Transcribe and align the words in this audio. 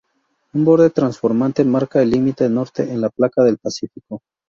Un 0.53 0.65
borde 0.65 0.89
transformante 0.89 1.63
marca 1.63 2.01
el 2.01 2.09
límite 2.09 2.49
norte 2.49 2.87
con 2.87 3.01
la 3.01 3.09
placa 3.09 3.43
del 3.43 3.59
Pacífico. 3.59 4.23